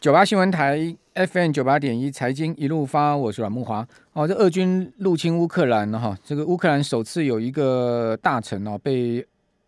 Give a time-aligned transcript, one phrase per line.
[0.00, 3.86] 九八新闻台 FM 九八点一财经一路发，我是阮木华。
[4.14, 9.22] 哦，这俄军入侵乌克兰了哈，这个乌克兰首次有一个大城哦被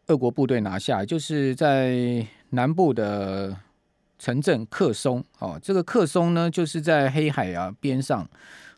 [0.06, 3.54] 俄国部队拿下，就是在南部的
[4.18, 5.22] 城镇克松。
[5.38, 8.26] 哦，这个克松呢，就是在黑海啊边上。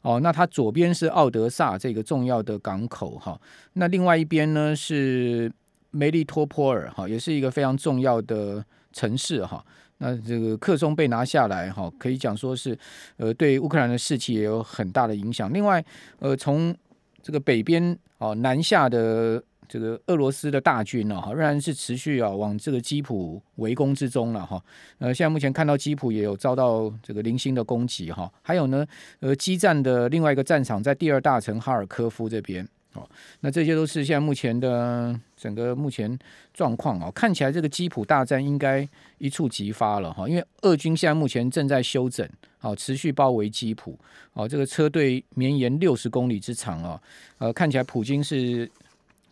[0.02, 3.40] 哦，那它左边是奥德萨这个重要的港口哈，
[3.74, 5.52] 那另外一边呢是
[5.92, 9.64] 梅利托波尔哈，也是一个非常重要的城市哈。
[9.98, 12.76] 那这个克松被拿下来，哈，可以讲说是，
[13.16, 15.52] 呃，对乌克兰的士气也有很大的影响。
[15.52, 15.82] 另外，
[16.18, 16.74] 呃，从
[17.22, 24.62] 这个北边哦南下的这个俄罗斯的大军呢，哈，仍然是持续啊往这个基辅围攻之中了，哈。
[24.98, 28.30] 呃，现在目前看到基辅也有遭到这个零星的攻击，哈。
[28.42, 28.84] 还有呢，
[29.20, 32.68] 呃，激战的另外一个战场在第二大城哈尔科夫这边。
[32.94, 33.08] 哦，
[33.40, 36.18] 那这些都是现在目前的整个目前
[36.52, 43.98] 状况哦，看起来这个基辅大战应该一触即发了哈，因为俄军现在目前正在休整，好，持续包围基辅，
[44.32, 47.00] 哦，这个车队绵延六十公里之长啊，
[47.38, 48.70] 呃，看起来普京是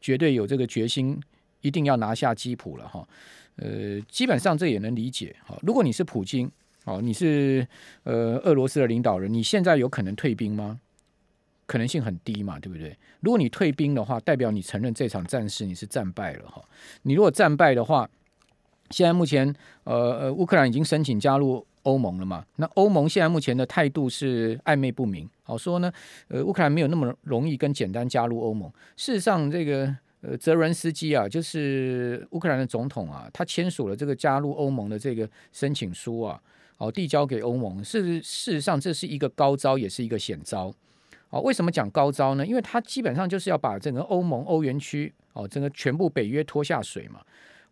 [0.01, 1.21] 绝对有这个决心，
[1.61, 3.07] 一定要拿下基辅了哈，
[3.57, 6.51] 呃，基本上这也能理解哈，如果你是普京，
[6.85, 7.65] 哦，你是
[8.03, 10.81] 呃俄罗斯的领导人，你现在有可能退兵吗？
[11.73, 12.95] 可能性很低嘛，对不对？
[13.21, 16.63] 如果你退兵的话，代表你承认这场战事你是战败了哈。
[17.05, 18.07] 你如果战败的话，
[18.91, 19.51] 现在目前
[19.85, 22.45] 呃呃，乌克兰已经申请加入欧盟了嘛？
[22.57, 25.91] 那欧盟现在目前的态度是暧昧不明，好说呢，
[26.29, 28.71] 呃，乌克兰没有那么容易跟简单加入欧盟。
[28.99, 36.39] 事实上，这个呃，泽伦斯基啊，就是乌克兰的总统啊，他签署了这个加入欧盟的这个申请书啊，
[36.77, 37.83] 好递交给欧盟。
[37.83, 40.71] 事事实上，这是一个高招，也是一个险招。
[41.33, 42.47] 哦，为什么讲高招呢？
[42.47, 47.23] 因为它基本上就是要把整个欧盟、欧元区哦，整个全部北约拖下水嘛。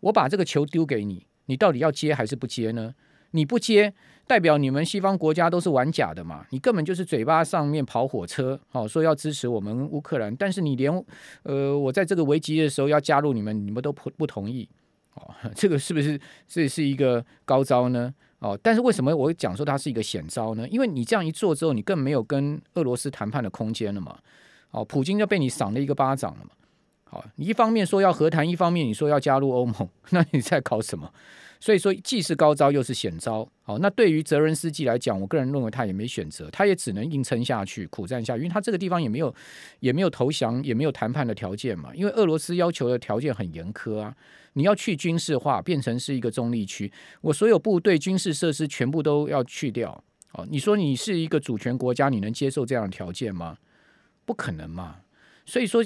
[0.01, 2.95] 我把这个球丢给你，你到底要接还是不接呢？
[3.33, 3.93] 你不接，
[4.27, 6.47] 代表你们西方国家都是玩假的嘛。
[6.51, 10.91] 你根本就是嘴巴上面跑火车，哦，说要支持我们乌克兰，但是你连
[11.43, 14.67] 呃，我在这个危急的时候要加入你们，你们都不不同意。
[15.15, 16.19] 哦， 这个是不是
[16.49, 18.15] 这是一个高招呢？
[18.41, 20.67] 哦，但是为什么我会讲说它是一个险招呢？
[20.69, 24.19] 因为你这样一做之后，你更没有跟俄罗斯谈判的空间了嘛。
[24.71, 26.51] 哦，普京就被你赏了一个巴掌了嘛。
[27.05, 31.13] 好，你一方面说要和谈，一方面你说要加入欧盟， 那你在搞什么？
[31.61, 33.47] 所以说既是高招又是险招。
[33.63, 39.33] 好，那对于泽伦斯基来讲，我个人认为他也没选择，他也只能硬撑下去，苦战下，因为他这个地方也没有
[39.81, 41.95] 也没有投降，也没有谈判的条件嘛。
[41.95, 44.17] 因为俄罗斯要求的条件很严苛啊。
[44.55, 50.03] 你要去军事化，变成是一个中立区，我所有部队、军事设施全部都要去掉。
[50.33, 53.59] 哦，你说你是一个主权国家，你能接受这样的条件吗？
[54.25, 54.97] 不可能嘛。
[55.47, 55.85] 所以说，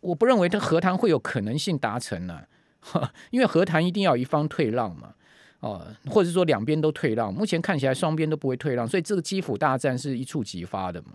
[0.00, 2.42] 我不认为他和谈会有可能性达成呢。
[3.30, 5.14] 因为和谈一定要一方退让嘛。
[5.60, 7.32] 哦，或者说两边都退让。
[7.34, 11.08] 目前看起来双边都不会退让，所以这个基辅大战是一触即发的嘛。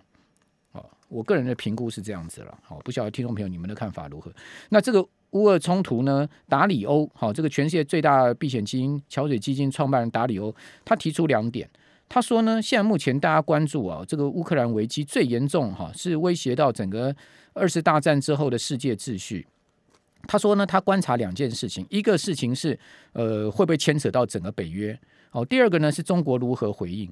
[0.74, 2.58] 哦，我个人的评估是这样子了。
[2.62, 4.32] 好，不晓得听众朋友你们的看法如何？
[4.70, 5.08] 那这个。
[5.34, 6.30] 乌俄冲突呢？
[6.48, 11.68] 达里欧，好，这个全世界最大的避险基金桥水基金创办人达里欧，他提出两点。
[12.08, 17.16] 他说呢，现在目前大家关注啊，这个乌克兰危机最严重哈，是威胁到整个
[17.54, 19.48] 二次大战之后的世界秩序。
[20.28, 22.78] 他说呢，他观察两件事情，一个事情是
[23.12, 24.98] 呃会不会牵扯到整个北约，
[25.32, 27.12] 哦，第二个呢是中国如何回应。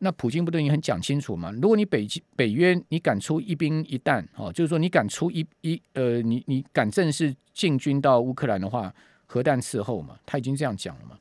[0.00, 1.50] 那普京不都已经很讲清楚吗？
[1.60, 2.06] 如果你北
[2.36, 8.94] 北约你敢出一兵一弹，哦，就是说你敢出一一呃，你你敢正式进军到乌克兰的话，
[9.26, 11.18] 核弹伺候嘛，他已经这样讲了嘛，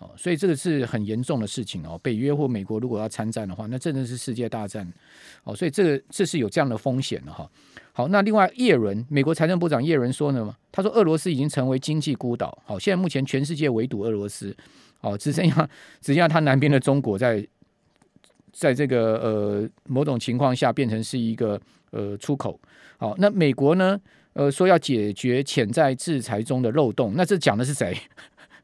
[0.00, 1.96] 哦，所以这个是很严重的事情哦。
[2.02, 4.92] 北约或美国如果要参战的话，那真的是世界大战
[5.44, 7.48] 哦，所以这个这是有这样的风险的哈。
[7.92, 14.56] 好，那另外叶伦，美国财政部长叶伦说呢，他说俄罗斯已经成为经济孤岛，好，现在目前全世界围堵俄罗斯，
[15.00, 15.68] 哦，只剩下
[16.00, 17.46] 只剩下他南边的中国在。
[18.52, 21.58] 在这个呃某种情况下变成是一个
[21.92, 22.60] 呃出口，
[22.98, 23.98] 好，那美国呢
[24.32, 27.96] 呃说要解决潜在制裁中的漏洞，那这讲的是谁？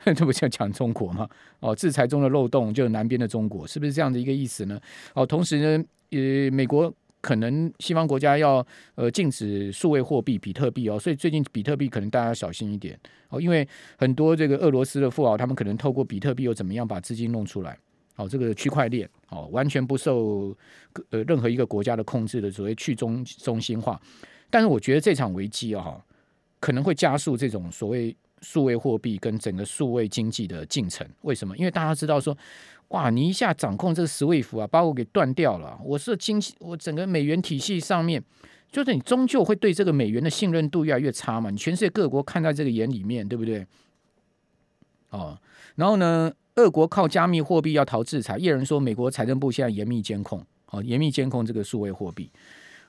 [0.14, 1.28] 这不就讲中国吗？
[1.60, 4.80] 哦，制裁中的漏洞就是南边的中国，是不是这样的一个意思呢？
[5.14, 8.64] 哦，同时呢，呃，美国可能西方国家要
[8.94, 12.98] 呃禁止数位货币比特币哦，所以最近比特币可能大家要小心一点
[13.30, 13.66] 哦，因为
[13.98, 17.76] 很多这个俄罗斯的富豪他们可能透过比特币又怎么样把资金弄出来。
[18.14, 20.56] 哦，这个区块链哦，完全不受
[21.10, 24.00] 呃任何一个国家的控制的所谓去中中心化，
[24.48, 26.02] 但是我觉得这场危机啊，
[26.58, 28.16] 可能会加速这种所谓
[28.48, 31.04] 数位货币跟整个数位经济的进程。
[31.22, 31.56] 为什么？
[31.56, 32.36] 因为大家知道说，
[32.88, 38.22] 哇，你一下掌控这个 SWIFT 啊，把我给断掉了，我是经济，我整个美元体系上面，
[38.70, 41.50] 就是你终究会对这个美元的信任度越来越差嘛。
[41.50, 43.66] 你全世界各国看在这个眼里面，对不对？
[45.10, 45.36] 哦，
[45.74, 46.32] 然后呢？
[46.56, 52.30] 俄国靠加密货币要逃制裁，叶人说美国财政部现在严密监控，哦，严密监控这个数位货币。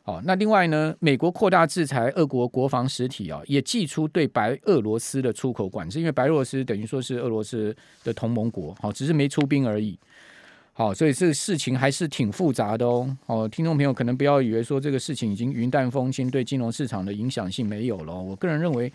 [0.08, 7.76] 好，那另外呢，美国扩大制裁俄国国防实体啊，也祭出对白俄罗斯的出口管制，因为白俄罗斯等于说是俄罗斯
[8.06, 10.00] 的同盟国，好，只是没出兵而已。
[10.72, 13.18] 好，所以这个事情还是挺复杂的哦。
[13.26, 18.16] 哦，听众朋友可能不要以为说这个事情已经云淡风轻，对金融市场的影响性没有了。
[18.16, 18.90] 我个人认为，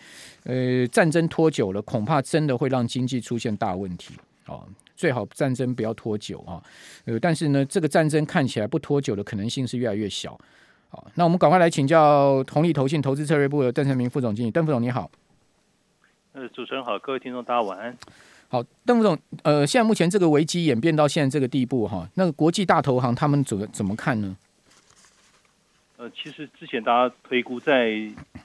[0.45, 4.15] 呃，战争拖久了，恐怕真的会让经济出现大问题。
[4.47, 4.67] 哦，
[4.97, 6.63] 最好战争不要拖久啊。
[7.05, 10.41] 呃，但是呢，这个战争看起来不拖久的可能性是越来越小。
[10.93, 15.11] 好，那我们赶快来请教同利投信投资策略部的邓成明副总经理，邓副总你好。
[16.33, 17.97] 呃，主持人好，各位听众大家晚安。
[18.49, 24.37] 好，邓副总，呃，现在目前这个危机演变到现在这个地步哈，那个国际大投行他们怎么怎么看呢？
[25.97, 27.93] 呃，其实之前大家推估在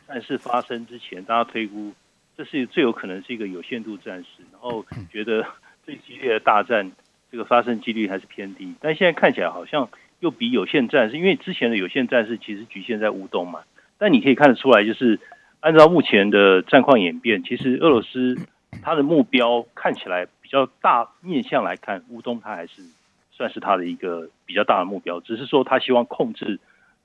[0.08, 1.92] 战事发生之前，大家推估
[2.38, 5.46] 这是最有可能是一个有限度战事，然后觉得
[5.86, 6.90] 最激烈的大战
[7.30, 13.62] 这个发生几率还是偏低，但现在看起来好像又比有限战事，因为之前的有限战事其实局限在乌东嘛，
[13.98, 15.20] 但你可以看得出来，就是
[15.60, 18.38] 按照目前的战况演变，其实俄罗斯。
[18.84, 22.84] 他的目标看起来比较大，面向来看，乌东他还是
[23.32, 25.22] 算是他的一个比较大的目标。
[25.22, 26.60] 只是说他希望控制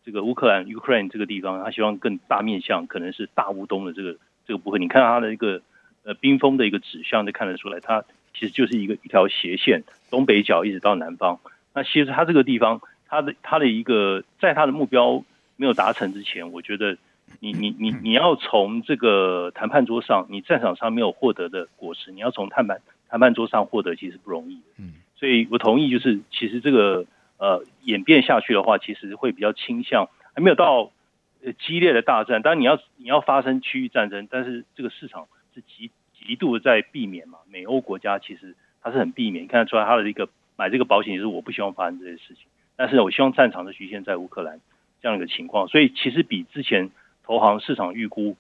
[0.05, 4.81] 这个乌克兰 Ukraine 这个地方，他希望更大面向，可能是大乌东的这个这个部分。
[4.83, 5.63] 你看他的一个
[6.03, 8.05] 呃冰封的一个指向，就看得出来，它
[8.35, 11.39] 其实就是一个一条斜线，东北角一直到南方。
[11.75, 12.83] 那其实它这个地方，
[13.13, 15.23] 他的他的一个在他的目标
[15.57, 16.97] 没有达成之前，我觉得。
[17.41, 24.61] 你你你你要从这个谈判桌上，你战场上没有获得的果实，你要从谈判谈判桌上获得，其实不容易。
[24.77, 27.07] 嗯，所以我同意，就是其实这个
[27.39, 30.91] 呃演变下去的话，其实会比较倾向还没有到
[31.43, 32.43] 呃激烈的大战。
[32.43, 37.39] 当然你要你要发生区域战争，但是这个市场是极极度的在避免嘛。
[37.49, 42.45] 美欧国家其实它是很避免，你看得出来它的一个买这个保险，就是我不希望发生这些事情。
[42.83, 44.59] 但是我希望战场是局限在乌克兰
[45.01, 46.91] 这样一个情况，所以其实比之前。
[47.25, 48.37] 投行市场预估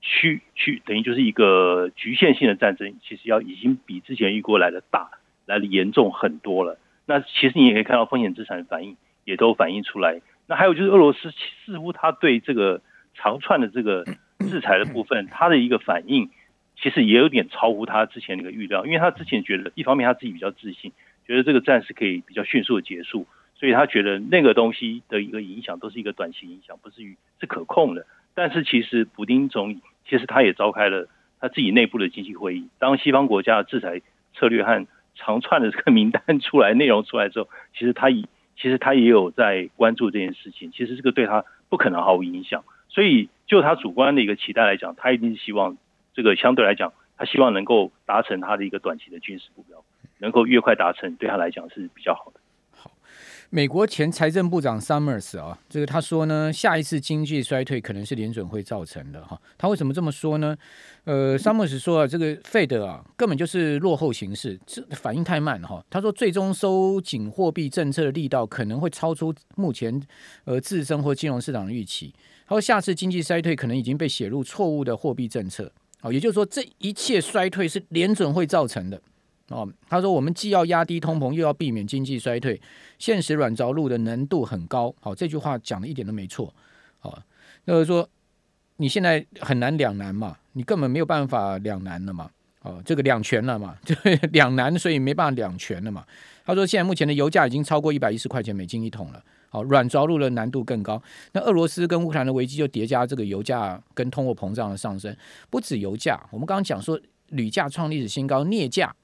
[0.00, 5.10] 区区等于就是一个局限性的战争，其实要已经比之前预估来的大，
[5.44, 6.78] 来的严重很多了。
[7.04, 10.20] 那其实你也可以看到风险资产的反应也都反映出来。
[10.46, 11.32] 那还有就是俄罗斯
[11.66, 12.80] 似乎他对这个
[13.16, 14.04] 长串的这个
[14.48, 16.30] 制裁的部分，他的一个反应
[16.76, 20.92] 其实也有点超乎他之前的一个预料，因为他之前觉得一方面他自己比较自信，
[21.26, 23.26] 觉得这个战事可以比较迅速的结束。
[23.62, 28.04] 所以他觉得那个东西的一个影响都是一个短期影响，不至于是可控的。
[28.34, 32.68] 但是其实普丁总其实他也召开了他自己内部的经济会议。
[32.80, 34.02] 当西方国家的制裁
[34.34, 38.24] 策略和长串的这个名单出来、内容出来之后，其实他也
[38.56, 40.72] 其实他也有在关注这件事情。
[40.72, 42.64] 其实这个对他不可能毫无影响。
[42.88, 45.76] 所以就他主观的一个期待来讲，他一定是希望
[46.14, 49.84] 这个相对来讲，他希望能够达成他的一个短期的军事目标，
[50.18, 52.40] 能够越快达成，对他来讲是比较好的。
[53.54, 59.38] 美国前财政部长 Summers 啊，这个他说呢，下一次经济衰退可能是联准会造成的哈。
[59.58, 60.56] 他为什么这么说呢？
[61.04, 65.84] 呃，Summers 说啊，这个 Fed 啊，根本就是落后形势，这反应太慢哈。
[65.90, 70.02] 他说，最终收紧货币政策的力道可能会超出目前
[70.44, 72.10] 呃自身或金融市场的预期。
[72.46, 75.70] 他说，下次经济衰退可能已经被写入错误的货币政策。
[76.00, 78.98] 好，也就是说，这一切衰退是联准会造成的。
[79.48, 82.60] 哦，他说我们既要压低通膨，又要避免经济衰退，
[82.98, 84.94] 现实软着陆的难度很高。
[85.00, 86.54] 好，这句话讲的一点都没错。
[87.00, 87.22] 好，
[87.66, 88.08] 就是说
[88.76, 92.30] 你现在很难两难嘛，你根本没有办法两难了嘛。
[92.62, 93.92] 哦，这个两全了嘛，就
[94.30, 96.04] 两难，所以没办法两全了嘛。
[96.44, 99.20] 他说现在目前的油价已经超过一百一十块钱美金一桶了。
[99.48, 101.02] 好，软着陆的难度更高。
[101.32, 105.14] 那俄罗斯跟乌克兰的危机就叠加这个油价跟通货膨胀的上升，
[105.50, 106.98] 不止油价，我们刚刚讲说
[107.30, 108.94] 铝价创历史新高，镍价。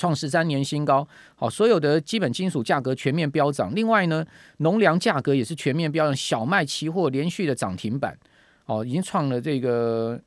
[0.00, 3.74] 创十三年新高，好，所有的基本金属价格全面飙涨。
[3.74, 4.24] 另外呢，
[4.56, 8.18] 农粮价格也是全面飙涨，小麦期货连续的涨停板，
[8.64, 10.18] 哦，已经创了这个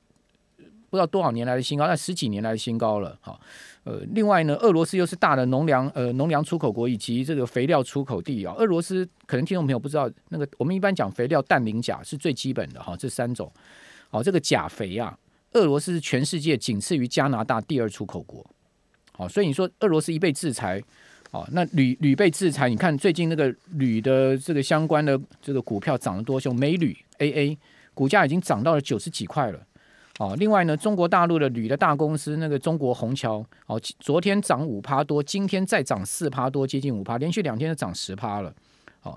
[0.92, 3.18] 不知道多少年来的新高，那十几年来的新高了。
[3.20, 3.40] 好，
[3.84, 8.54] 呃，另外呢，俄罗斯又是大的农粮呃农粮出口国以及这个肥料出口地啊。
[8.60, 13.52] 俄罗斯可能听众朋友不知道，那个我们一般讲肥料氮磷钾是最基本的哈，这三种。
[14.12, 15.18] 好，这个钾肥啊，
[15.54, 18.46] 俄罗斯是全世界仅次于加拿大第二出口国。
[19.16, 20.82] 好，所以你说俄罗斯一被制裁，
[21.30, 27.56] 哦，那铝铝被制裁，你看最近那个铝的这个相关的这个股票涨得多凶，美铝 AA
[27.94, 29.60] 股价已经涨到了九十几块了，
[30.18, 38.52] 哦，另外呢，中国大陆的铝的大公司那个中国宏桥，哦，昨天涨五趴多，今天再涨四趴多，接近五趴，连续两天都涨十趴了，
[39.04, 39.16] 哦，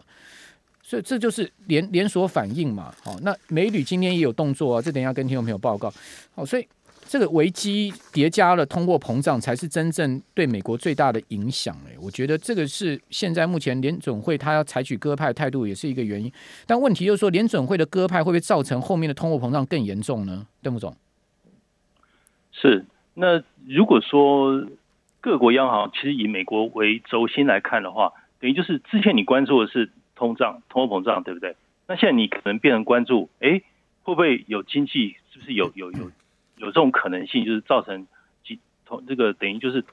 [0.82, 5.90] 所以这就是连连锁反应嘛，哦，那美铝今天也有动作啊，这等一下跟听众朋友报告，
[6.34, 6.68] 哦，所以。
[7.08, 11.75] 这个危机叠加了通货膨胀，才是真正对美国最大的影响。
[11.86, 16.30] 哎，我觉得这个是现在目前联准会他要采取鸽派态度，也是一个原因。
[16.66, 20.46] 但问题就是说，联准会的鸽派会不会造成后面的通货膨胀更严重呢？
[20.62, 20.94] 邓副总，
[22.52, 22.84] 是。
[23.14, 24.66] 那如果说
[25.20, 31.56] 各国央行其实以美国为轴心来看的话，等于就是之前你关注的是通胀、通货膨胀，对不对？
[31.86, 33.62] 那现在你可能变成关注，哎，
[34.02, 35.16] 会不会有经济？
[35.32, 36.10] 是不是有有有
[36.56, 38.06] 有这种可能性，就是造成
[38.44, 39.84] 经通这个等于就是，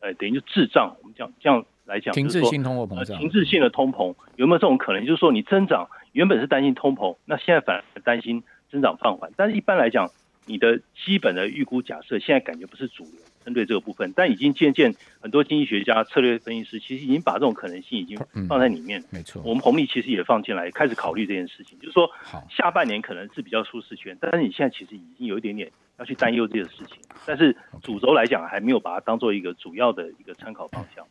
[0.00, 0.96] 呃，等于就滞胀。
[1.02, 5.04] 我们讲这样来讲，停滞性通货膨胀，停滞性的通膨有没有这种可能？
[5.06, 9.30] 就是说你增长原本是担心通膨，那现在反而担心增长放缓。
[9.36, 10.10] 但是一般来讲，
[10.46, 13.14] 你的基本的预估假设现在感觉不是主流。
[13.48, 19.02] 针对这个部分，但已经渐渐很多经济学家、策略分析师其实已经把这种可能性已经放在里面。
[19.08, 21.78] 没错，我们红利其实也放进来，开始考虑这件事情。
[21.78, 22.10] 就是说，
[22.50, 26.98] 下半年可能是比较舒适圈，但是你现在其实已经有一点点要去担忧这个事情。
[27.24, 31.06] 但是主轴来讲，还没有把它当做一个主要的一个参考方向，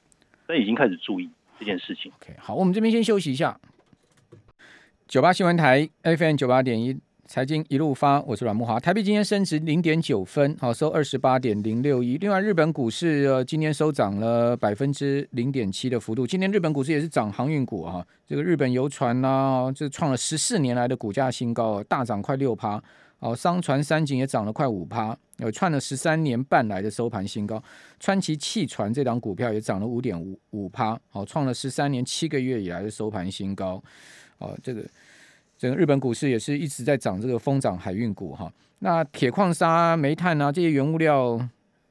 [0.45, 1.27] 但已经开始注意
[1.57, 2.11] 这件事情。
[2.21, 3.59] OK，好，我们这边先休息一下。
[5.07, 6.99] 九八新闻台 FM 九八点一。
[7.27, 8.79] 财经一路发，我是阮慕华。
[8.79, 12.17] 台币今天升值零点九分，好收二十八点零六一。
[12.19, 16.25] 另外，日本股市呃今天收涨了百分之零点七的幅度。
[16.25, 22.81] 今天日本股市也是涨航运股哈，这个日本游船呐，这创了十四年来的股价新高，大涨快六趴。
[23.19, 27.61] 哦，商船三井也涨了快五趴，有创了十三年半来的收盘新高。
[27.99, 33.83] 川崎汽船这档股票也涨了五点五五趴，好创了十三年七个月以来的收盘新高。
[34.37, 34.81] 哦，这个。
[35.57, 38.51] 整个日本股市也是一直在涨，这个疯涨海运股哈。
[38.79, 41.39] 那铁矿砂、煤炭啊这些原物料，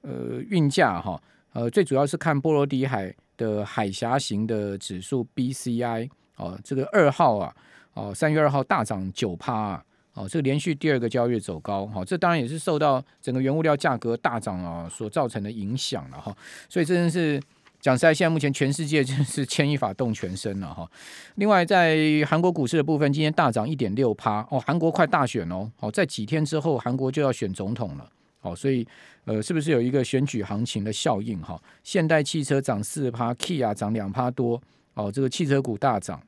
[0.03, 1.21] 呃，运价哈，
[1.53, 7.53] 呃，最主要是看波罗的海的海峡型的指数 BCI 哦，这个二号啊，
[7.95, 16.37] 哦，三月二号大涨九趴啊，哦，这个连续第二个交易日走高，哈，这当然也是受到整个原物料价格大涨啊所造成的影响了哈。
[16.69, 17.43] 所以真的是。
[17.81, 20.91] 讲实在，现在目前全世界真是牵一发动全身了哈。
[21.37, 24.59] 另外，在韩国股市的部分，今天大涨一点六趴哦。
[24.59, 28.85] 韩国快大选哦，好，在几天之后，韩国就要选总统了，好，所以
[29.25, 31.61] 呃，是不是有一个选举行情的效应哈？
[31.85, 34.61] 现代汽车涨四趴，Kia 涨两趴多，
[34.95, 36.21] 哦，这个汽车股大涨。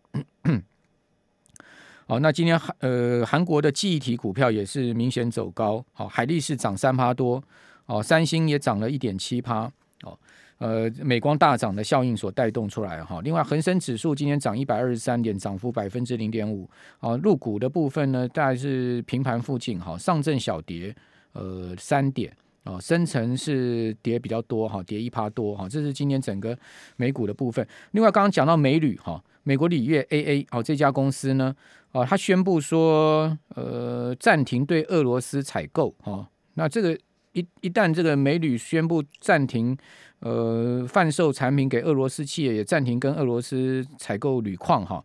[2.07, 7.43] 好， 那今天韩呃韩国的记忆体股票也是明显走高，好，海力士涨三趴多，
[7.87, 9.71] 哦，三星也涨了一点七趴，
[10.03, 10.17] 哦。
[10.59, 13.21] 呃，美光大涨的效应所带动出来哈。
[13.23, 16.69] 另外，恒生指数今天涨一百二十三点，涨幅百分之零点五。
[16.99, 19.97] 啊，入股的部分呢，大概是平盘附近哈。
[19.97, 20.95] 上证小跌，
[21.33, 22.33] 呃，三点
[22.65, 22.79] 啊。
[22.81, 25.69] 深成是跌比较多哈，跌一趴多哈。
[25.69, 26.59] 这是今天整个
[26.97, 27.65] 美股的部分。
[27.93, 31.55] 另外，刚刚讲到美铝哈，美国铝业 AA 哦，这家公司呢，
[31.93, 36.29] 啊，他宣布说，呃，暂停对俄罗斯采购哈。
[36.55, 36.99] 那这个
[37.33, 39.77] 一一旦这个美铝宣布暂停。
[40.21, 45.01] 呃，贩售产品给俄罗斯企业也暂停跟俄罗斯采购铝矿哈，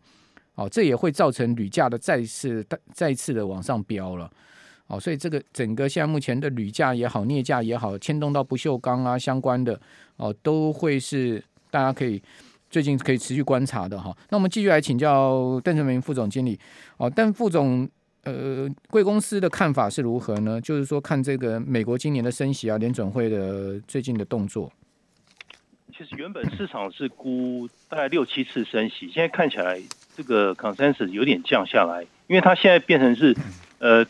[0.56, 4.28] 哦，这也会造成铝价的再次再次的往上飙了，
[4.88, 9.80] 哦，所以这个整个现在目前的铝价也好，镍价也好，牵动到不锈钢啊相关的
[10.16, 11.40] 哦，都会是
[11.70, 12.20] 大家可以
[12.68, 14.12] 最近可以持续观察的哈。
[14.30, 16.58] 那我们继续来请教邓成明副总经理
[16.96, 17.88] 哦，邓副总，
[18.24, 20.60] 呃，贵公司的看法是如何呢？
[20.60, 24.72] 就是说看这个美国今年的升息啊，联准会的最近的动作。
[25.96, 29.80] 其实原本市场是估大概六七次升息，现在看起来
[30.16, 33.36] 这个 consensus 有点降下来，因为它现在变成是，
[33.78, 34.04] 呃，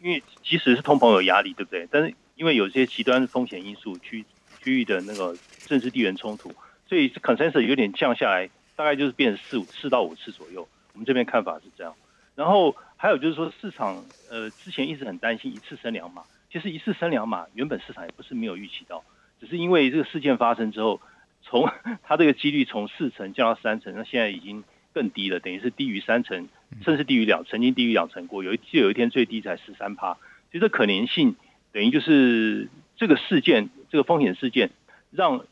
[0.00, 1.88] 因为即使是通膨有压力，对不对？
[1.90, 4.24] 但是因为有些极端风险因素，区
[4.62, 6.52] 区域的那个政治地缘冲突，
[6.88, 10.68] 所以 consensus 有点降下来，大概就是变成四五四到五次左右。
[10.92, 11.92] 我们这边看法是这样。
[12.36, 19.02] 然后还有就是说，市场呃之前一直很担心一次升两码，其实一次升两码，原本市场也不是没有预期到。
[19.40, 21.00] 只是因为这个事件发生之后，
[21.42, 21.66] 从
[22.02, 26.46] 它这个几率从四成降到三成，那现在已经更低了，等于是低于三成，
[26.84, 28.44] 甚至低于两，曾经低于两成过。
[28.44, 30.18] 有一就有一天最低才十三趴，
[30.52, 31.36] 其实这可能性
[31.72, 34.72] 等于就是这个事件，这个风险事件，
[35.10, 35.46] 让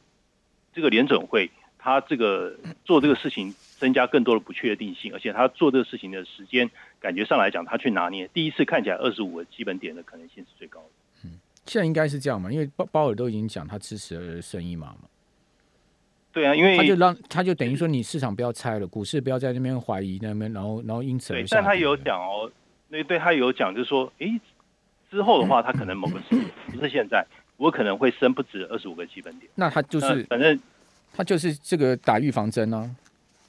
[0.74, 6.68] 这个联准会他这个做这个事情增加更多的不确定性，而且他做这个事情的时间
[7.00, 11.30] 感觉上来讲，他去拿捏第一次看起来二十五个基本点的可能性是最高的。
[11.66, 15.00] 现在应该是这样嘛，因为鲍鲍尔都已经讲他支持了升一码嘛。
[16.32, 21.34] 对啊，因为他就让他就等于说你市场不要猜了，股市不要在那边怀疑那边，然后然后因此。
[21.50, 22.50] 但他有讲哦，
[22.88, 24.40] 那对他有讲，就是说，诶，
[25.10, 29.50] 之后的话，他可能某个时间不是现在，我可能会升不止二十五个基本点。
[29.54, 30.58] 那他就是反正
[31.12, 32.88] 他就是这个打预防针啊，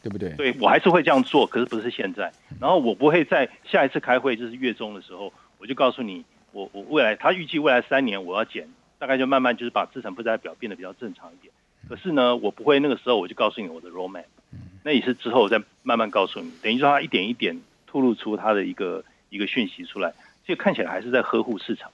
[0.02, 0.30] 对不对？
[0.34, 2.32] 对，我还是会这样做，可是不是现在。
[2.60, 6.24] 然后我不会在下一次开会，就是月中的时候，我就告诉你。
[6.52, 11.54] 我我未来他预计未来三年我要减，大概就慢慢就是把资产负债表变得比较正常一点。
[11.88, 14.26] 可是呢，我不会那个时候我就告诉你我的 roadmap，
[14.84, 20.12] 那也是之后再慢慢告诉你，等于说他一点一点透露出他的一个一个讯息出来，
[20.44, 21.92] 这个看起来还是在呵护市场。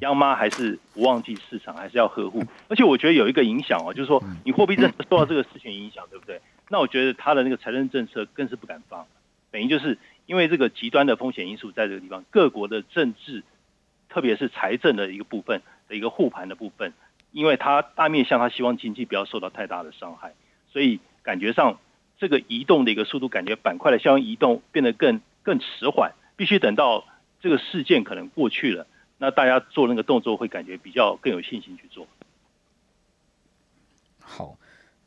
[0.00, 2.42] 央妈还是不忘记市场，还是要呵护。
[2.68, 6.38] 而且我觉得有一个影响哦，就是说你货币政策受到这个事情影响，对不对？
[6.72, 9.08] 那我觉得他的那个财政政策更是不敢放，
[9.50, 13.42] 等于就是因为这个极端的风险因素在这个地方，各国的政治，
[14.08, 16.92] 特别是财政的一个部分的一个护盘的部分，
[17.32, 20.34] 因为他大面向他希望经济不要受到太大的伤害，
[20.72, 21.80] 所以感觉上
[22.18, 27.04] 这个移动的一个速度，感觉板块的相应移动变得更更迟缓，必须等到
[27.40, 28.86] 这个事件可能过去了。
[29.18, 32.06] 那大家做那个动作会感觉比较更有信心去做。
[34.22, 34.56] 好，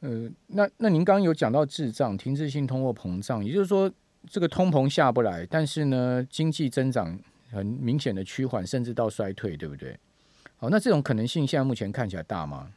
[0.03, 3.89] 呃，那那您刚刚有讲到滞胀、停滞性通货膨胀，也就是说
[4.29, 7.17] 这个通膨下不来，但是呢经济增长
[7.49, 9.97] 很明显的趋缓，甚至到衰退，对不对？
[10.57, 12.67] 好，那这种可能性现在目前看起来大吗？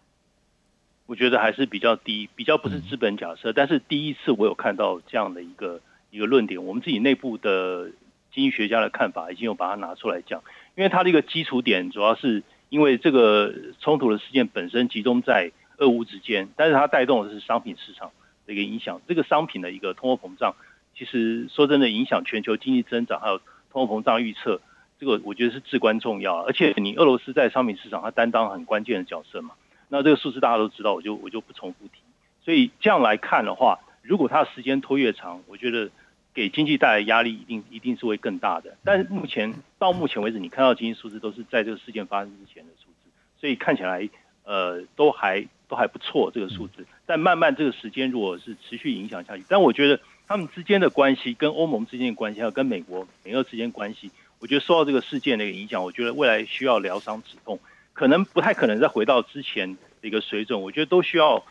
[1.07, 5.81] 我觉得还是比较低，比较不是资本假设，嗯、但是第一次我有看到这样的一个
[6.11, 7.91] 一个论点，我们自己内部的
[8.33, 10.41] 经济学家的看法已经有把它拿出来讲。
[10.77, 18.11] 因为它的一个基础点，主要是因为这个冲突的事件本身集中在俄乌之间，但是它带动的是商品市场
[18.47, 19.01] 的一个影响。
[19.07, 20.55] 这个商品的一个通货膨胀，
[20.95, 23.41] 其实说真的，影响全球经济增长还有
[23.71, 24.61] 通货膨胀预测，
[24.99, 26.43] 这个我觉得是至关重要。
[26.43, 29.55] 而且你俄罗斯在商品市场它担当很关键的角色嘛，
[29.89, 32.01] 那这个数字大家都知道，我就我就不重复提。
[32.45, 35.91] 所以这样来看的话，如果它的时间拖越长，我觉得。
[36.37, 43.09] 给经济带来压力一定一定是会更大的，但是目前到目前为止，你看到经济数字都是在这个事件发生之前的数字，
[43.41, 44.07] 所以看起来
[44.45, 46.87] 呃都还都还不错这个数字。
[47.07, 57.59] 但慢慢这个时间如果是持续影响下去，但我觉得他们之间的关系跟欧盟之间的关系，还有跟美国美俄之间关系，我觉得受到这个事件的一个影响，我觉得未来需要疗伤止痛，
[57.93, 61.45] 可能不太可能再回到之前的一个水准，我觉得都需要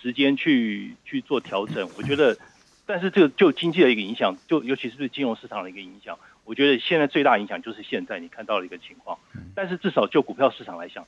[0.00, 2.36] 时间去去做调整，我觉得。
[2.84, 9.16] 但是这个就经济的一个影响，就尤其是对金融市场的一个影响，我觉得现在最大影响就是现在你看到的一个情况。
[9.54, 11.06] 但是至少就股票市场来讲，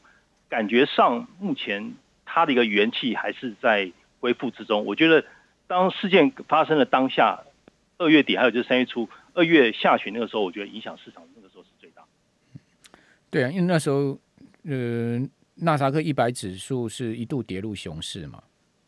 [0.48, 4.84] 感觉上目前它的一个元气还是在恢复之中。
[4.84, 5.24] 我觉得
[5.66, 7.42] 当事件发生的当下，
[7.98, 12.02] 二月底还有就是三月初、二月下旬那个时候，我觉得影响市场那个时候是最大。
[13.30, 14.18] 对啊，因为那时候
[14.64, 15.18] 呃，
[15.56, 18.42] 纳斯达克一百指数是一度跌入熊市嘛。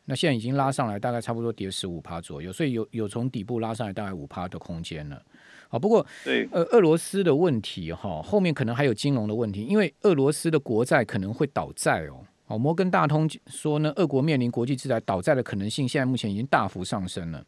[0.09, 5.21] 那现在已经拉上来，大概差不多跌十五趴左右，所以有有从底部拉上来大概五趴的空间了。
[5.69, 12.25] 好，不过对呃俄罗斯的问题哈，后面可能还有金融的问题，因为俄罗斯的国债可能会倒债哦。
[12.47, 17.45] 哦，摩根大通说呢，俄国面临国际制裁倒债的可能性，现在目前已经大幅上升了。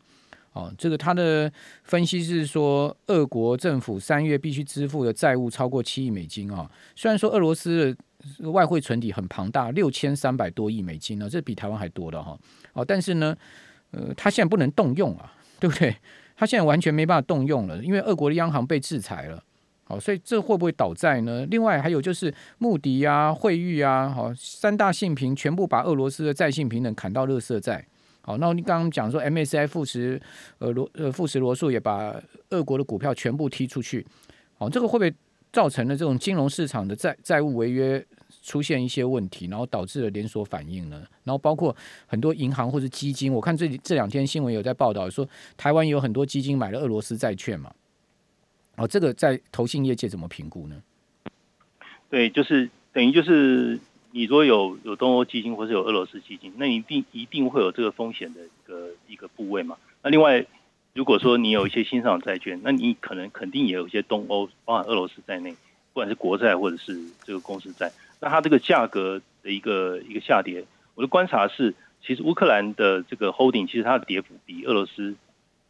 [0.53, 1.53] 哦，这个他的
[1.85, 6.69] 分析是说，俄国政府三月必须支付的债务超过七亿美金啊。
[6.97, 7.97] 虽然说俄罗斯
[8.41, 12.37] 的外汇存底很庞大，六千三百多亿美金呢，这比台湾还多的哈。
[12.73, 13.37] 哦，但是呢，
[13.93, 15.95] 呃，他现在不能动用啊，对不对？
[16.35, 19.45] 他现在完全没办法动用了，因为俄国的央行被制裁了。
[19.89, 21.47] 好，所以这会不会倒债呢？
[21.47, 27.85] 另外还有就是穆迪啊、惠誉啊，好，三大信评全部把俄罗斯的债信平等砍到垃圾债。
[28.21, 30.21] 好，那你刚刚讲说 MSCI 富时
[30.59, 32.15] 呃罗呃富时罗素也把
[32.51, 34.07] 俄国的股票全部踢出去。
[34.59, 35.15] 好，这个会不会？
[35.51, 38.05] 造成了这种金融市场的债债务违约
[38.43, 41.03] 出现一些问题，然后导致了连锁反应呢。
[41.25, 41.75] 然后包括
[42.07, 47.73] 很多银行或者基金，我看这这两天新闻有在报道说，台湾有很多基金买了俄罗斯债券嘛。
[48.79, 50.83] 哦，这个在投信业界怎么评估呢？
[52.09, 53.79] 对，就是等于就是
[54.13, 59.77] 你如果有有东欧基金或是有俄罗斯基金，那一定一定会有这个风险的一个一个部位嘛。
[60.03, 60.47] 那另外。
[60.95, 70.65] 如果说你有一些新上债券，那你可能肯定也有一些东欧，包含俄罗斯在内，不管是国债或者是这个公司债，那它这个价格的一个一个下跌，
[70.97, 71.73] 我的观察是，
[72.05, 75.15] 其实乌克兰的这个 holding 其实它的跌幅比俄罗斯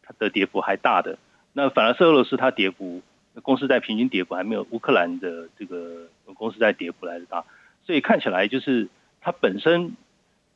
[0.03, 1.19] 它的跌幅还大的，
[1.59, 3.03] 那反而是俄罗斯它跌幅，
[3.43, 7.45] 公司在平均跌幅还没有乌克兰的这个公司在跌幅来的大，
[7.85, 8.87] 所以看起来就是
[9.21, 9.97] 它本身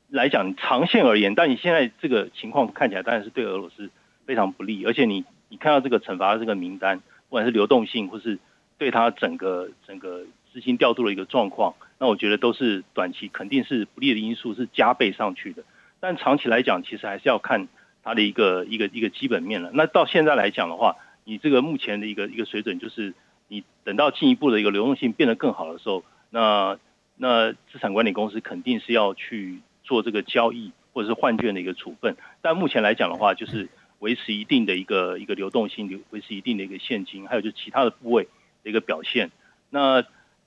[0.08, 3.90] 来讲长线而言，但你现在这个情况看起来当然是对俄罗斯。
[4.24, 8.38] 非常不利，而且你你看到这个惩罚的这个名单，不管是流动性或是
[8.78, 15.64] 对它整个整个资金调度的一个状况，那我觉得都是短期肯定是不利的因素是加倍上去的。
[15.98, 17.66] 但长期来讲，其实还是要看
[18.02, 19.70] 它的一个一个一个基本面了。
[19.74, 23.14] 那到现在来讲的话，你这个目前的一个一个水准，就是
[23.48, 26.78] 你等到进一步的一个流动性变得更好的时候，那
[27.16, 32.16] 那资产管理公司肯定是要去做这个交易或者是换券的一个处分。
[32.40, 33.68] 但目前来讲的话，就是。
[34.02, 38.24] 维持一定的一个一个流动性，维持一定的一个现金，还有就是其他的部位
[38.64, 39.30] 的一个表现。
[39.70, 40.04] 那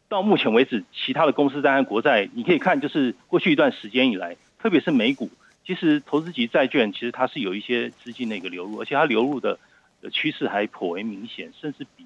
[0.10, 5.30] 到目前为止，其他的公司债和国债，你可以看，就是过去一段时间以来，特别是美股，
[5.66, 9.58] 其实投资级债券其实它是有一些资金的一个流入，而且它流入的
[10.02, 12.06] 的趋势还颇为明显，甚至比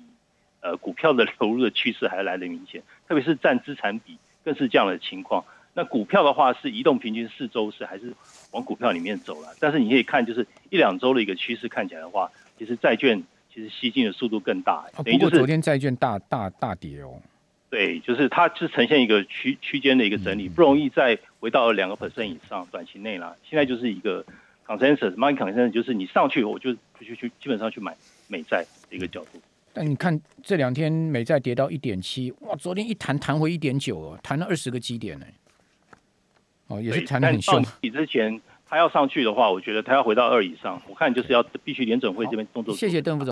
[0.62, 5.44] 呃股票的流入的趋势还来得明显，特别是占资产比更是这样的情况。
[5.74, 8.14] 那股票的话是移动平均四周是还是
[8.52, 14.86] 往股票里面走了，但是你可以看，就是一两周的一个趋势看起来的话，其实债券其实吸金的速度更大。
[14.96, 17.22] 哦，不过昨天债券大大大跌哦。
[17.70, 23.36] 对，就是它是呈现一个区区间的一个整理，不容易再回到两个 percent 以上，短期内啦。
[23.48, 24.26] 现在就是一个
[24.66, 27.96] consensus，market consensus 就是你上去，我就就去基本上去买
[28.28, 29.40] 美债的一个角度。
[29.72, 35.26] 但你看这两天美债跌到一点七，哇，昨天一弹弹回一点九哦，弹了二十个基点呢。
[36.68, 37.64] 哦，也是弹得很凶。
[37.82, 42.76] 你之前它要上去的话，我觉得它要回到二以上，我看就是要必须联准会这边动作。
[42.76, 43.28] 谢谢邓副总。